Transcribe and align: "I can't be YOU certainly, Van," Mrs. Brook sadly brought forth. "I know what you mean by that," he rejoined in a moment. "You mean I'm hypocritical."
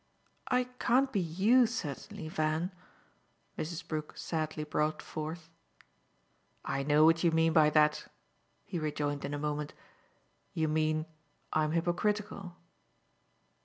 "I 0.47 0.63
can't 0.63 1.11
be 1.11 1.19
YOU 1.19 1.67
certainly, 1.67 2.27
Van," 2.27 2.71
Mrs. 3.55 3.87
Brook 3.87 4.13
sadly 4.17 4.63
brought 4.63 4.99
forth. 4.99 5.51
"I 6.65 6.81
know 6.81 7.05
what 7.05 7.23
you 7.23 7.29
mean 7.29 7.53
by 7.53 7.69
that," 7.69 8.07
he 8.65 8.79
rejoined 8.79 9.25
in 9.25 9.35
a 9.35 9.37
moment. 9.37 9.75
"You 10.55 10.67
mean 10.67 11.05
I'm 11.53 11.73
hypocritical." 11.73 12.55